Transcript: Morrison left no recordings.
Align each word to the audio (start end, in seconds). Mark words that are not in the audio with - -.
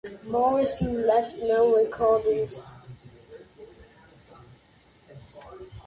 Morrison 0.27 1.05
left 1.05 1.37
no 1.43 1.75
recordings. 1.75 2.65